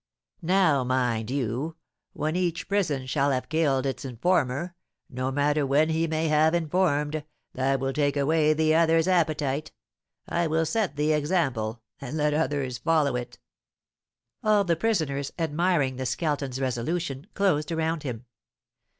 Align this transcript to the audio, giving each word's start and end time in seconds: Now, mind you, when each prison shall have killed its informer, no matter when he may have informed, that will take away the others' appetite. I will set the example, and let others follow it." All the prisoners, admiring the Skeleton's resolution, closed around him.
Now, 0.41 0.83
mind 0.83 1.29
you, 1.29 1.75
when 2.13 2.35
each 2.35 2.67
prison 2.67 3.05
shall 3.05 3.29
have 3.29 3.49
killed 3.49 3.85
its 3.85 4.03
informer, 4.03 4.73
no 5.11 5.31
matter 5.31 5.63
when 5.63 5.89
he 5.89 6.07
may 6.07 6.27
have 6.27 6.55
informed, 6.55 7.23
that 7.53 7.79
will 7.79 7.93
take 7.93 8.17
away 8.17 8.53
the 8.53 8.73
others' 8.73 9.07
appetite. 9.07 9.71
I 10.27 10.47
will 10.47 10.65
set 10.65 10.95
the 10.95 11.13
example, 11.13 11.83
and 11.99 12.17
let 12.17 12.33
others 12.33 12.79
follow 12.79 13.15
it." 13.15 13.37
All 14.43 14.63
the 14.63 14.75
prisoners, 14.75 15.31
admiring 15.37 15.97
the 15.97 16.07
Skeleton's 16.07 16.59
resolution, 16.59 17.27
closed 17.35 17.71
around 17.71 18.01
him. 18.01 18.25